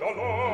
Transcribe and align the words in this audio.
dolor. 0.00 0.51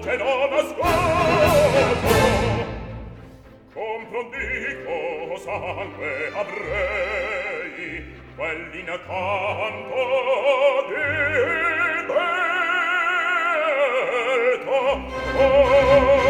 te 0.00 0.16
non 0.16 0.52
ascolto 0.52 2.10
comprendi 3.72 4.84
cosa 4.84 5.52
anche 5.52 6.12
avrei 6.34 8.04
quell'incanto 8.36 10.02
di 10.88 10.94
delto 12.06 12.26
oh, 15.38 16.25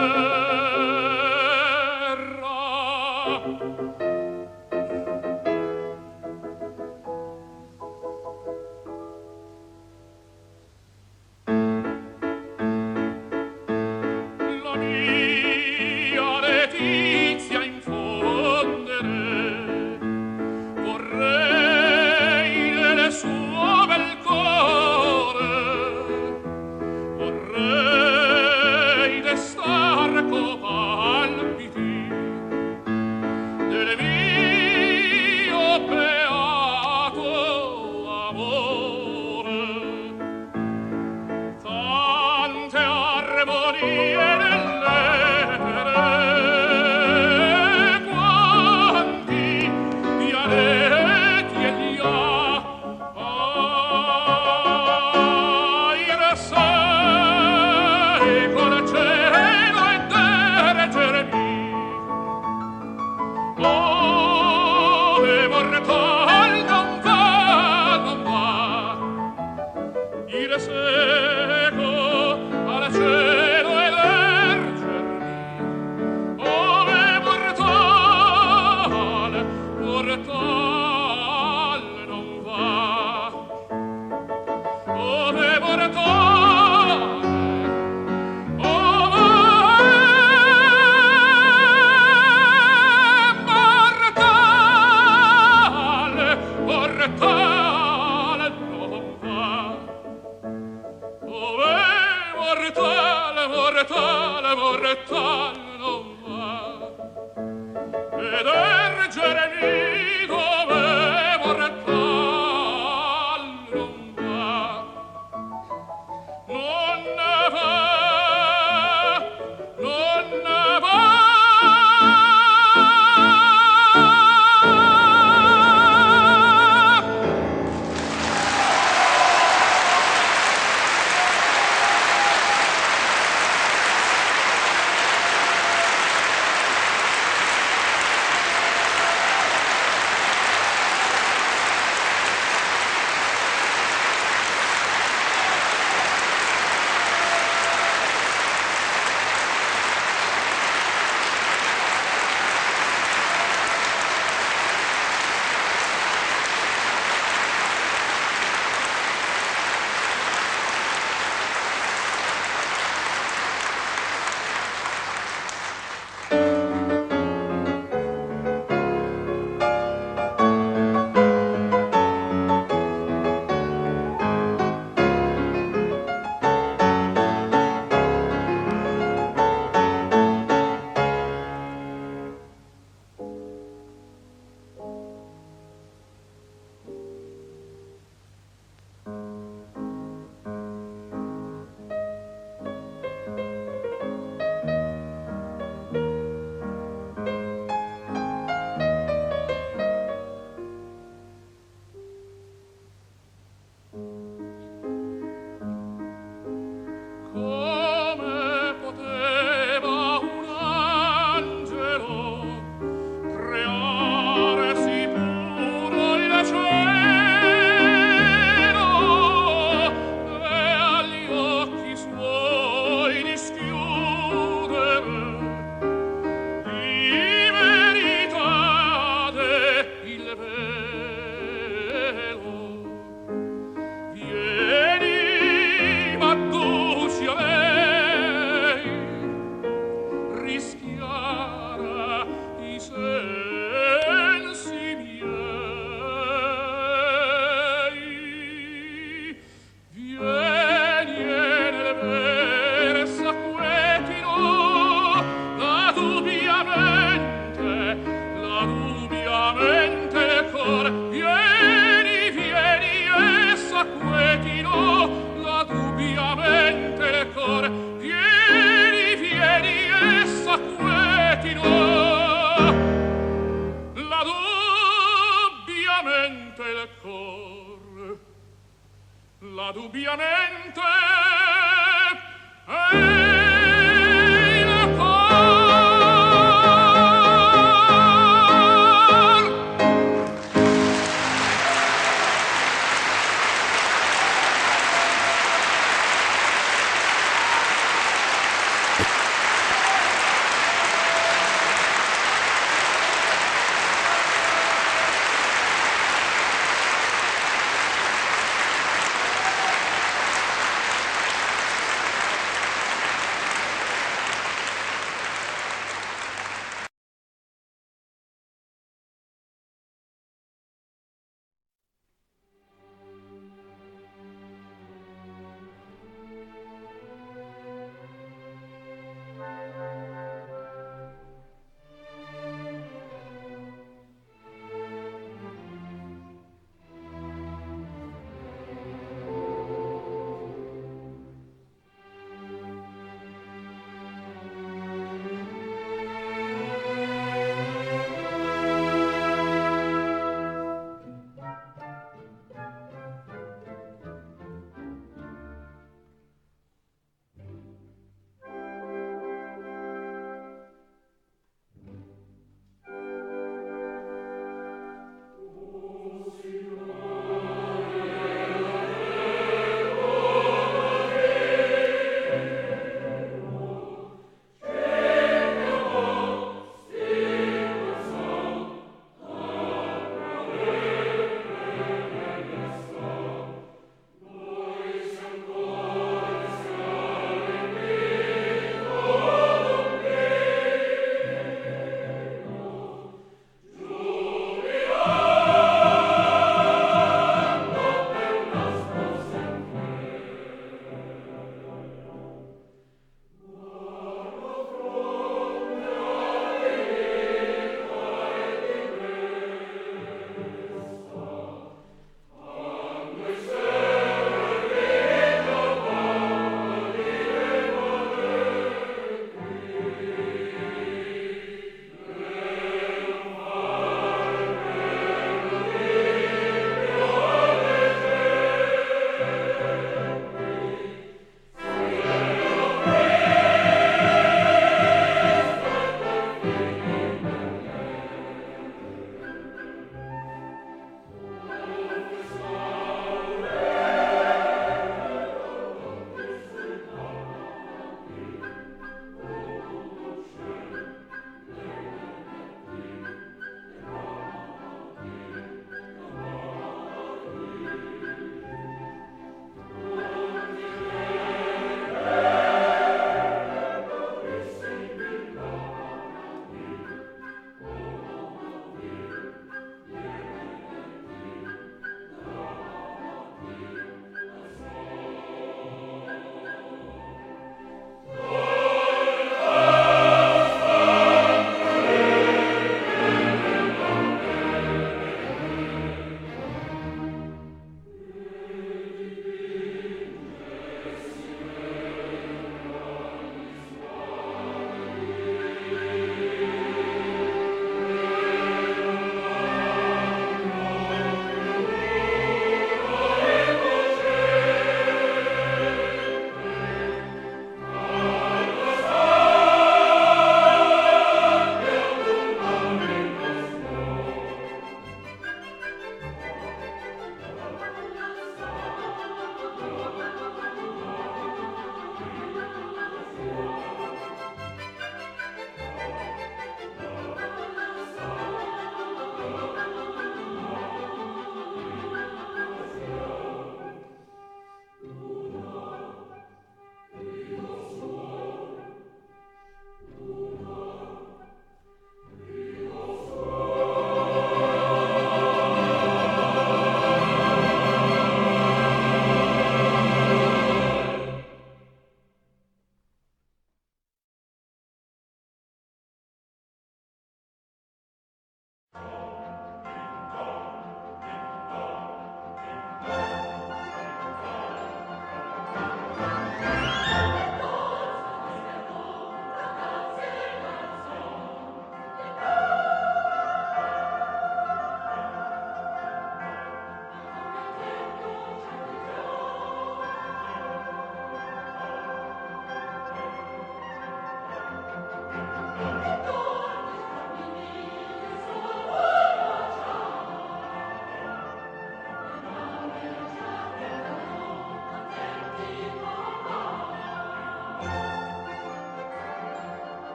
Oh. 0.00 0.37